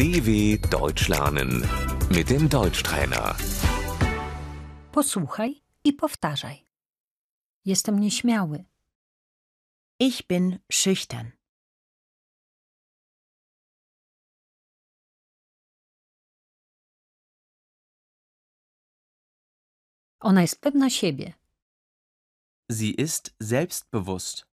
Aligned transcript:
DW 0.00 0.58
Deutsch 0.70 1.08
lernen 1.08 1.68
mit 2.08 2.30
dem 2.30 2.48
Deutschtrainer. 2.48 3.36
Posłuchaj 4.92 5.62
i 5.84 5.92
powtarzaj. 5.92 6.66
Jestem 7.64 8.00
nieśmiały. 8.00 8.64
Ich 9.98 10.26
bin 10.26 10.58
schüchtern. 10.72 11.32
Ona 20.20 20.42
jest 20.42 20.60
pewna 20.60 20.90
siebie. 20.90 21.32
Sie 22.70 22.90
ist 22.90 23.34
selbstbewusst. 23.40 24.49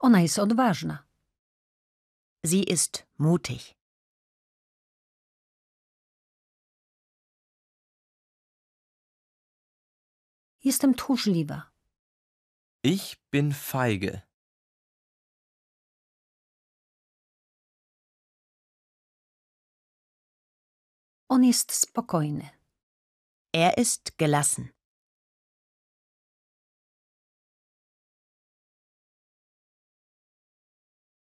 Ona 0.00 0.20
jest 0.20 0.38
odważna. 0.38 1.06
Sie 2.46 2.62
ist 2.62 3.06
mutig. 3.18 3.74
Jestem 10.64 10.94
tchórzliwa. 10.94 11.70
Ich 12.84 13.16
bin 13.32 13.52
feige. 13.52 14.22
On 21.28 21.44
jest 21.44 21.72
spokojny. 21.72 22.50
Er 23.54 23.78
ist 23.78 24.18
gelassen. 24.18 24.68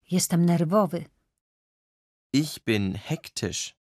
Jestem 0.08 0.44
nerwowy. 0.44 1.04
Ich 2.32 2.64
bin 2.64 2.94
hektisch. 2.94 3.76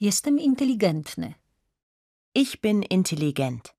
Jestem 0.00 0.38
inteligentny. 0.38 1.34
Ich 2.34 2.60
bin 2.60 2.82
intelligent. 2.82 3.74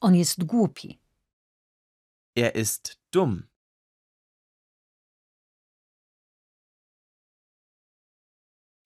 On 0.00 0.14
jest 0.14 0.44
głupi. 0.44 0.98
Er 2.36 2.54
ist 2.54 2.98
dumm. 3.10 3.48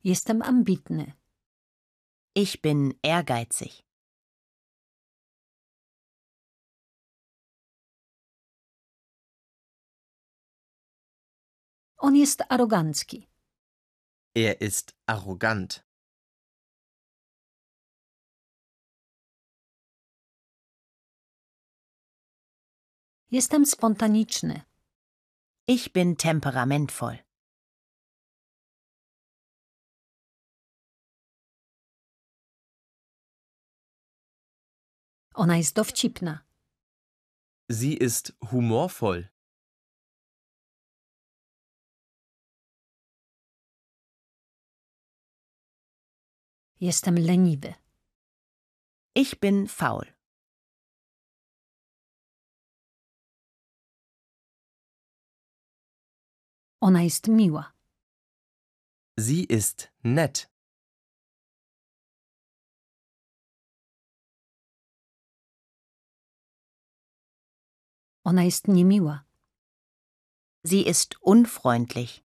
Jestem 0.05 0.42
ambitny. 0.42 1.12
Ich 2.34 2.61
bin 2.62 2.95
ehrgeizig. 3.03 3.83
On 11.97 12.17
jest 12.17 12.42
arogancki. 12.48 13.28
Er 14.34 14.61
ist 14.61 14.95
arrogant. 15.06 15.84
Jestem 23.30 23.67
spontaniczny. 23.67 24.62
Ich 25.69 25.92
bin 25.92 26.17
temperamentvoll. 26.17 27.19
Ona 35.34 35.56
jest 35.56 35.74
dowcipna. 35.76 36.44
Sie 37.70 37.94
ist 37.94 38.32
humorvoll. 38.50 39.28
Jestem 46.80 47.14
leniwy. 47.18 47.74
Ich 49.14 49.40
bin 49.40 49.66
faul. 49.68 50.06
Ona 56.80 57.02
jest 57.02 57.28
miła. 57.28 57.72
Sie 59.18 59.44
ist 59.44 59.92
nett. 60.04 60.52
Ona 68.24 68.44
jest 68.44 68.68
niemiła. 68.68 69.24
Sie 70.64 70.83
ist 70.83 71.16
unfreundlich. 71.20 72.22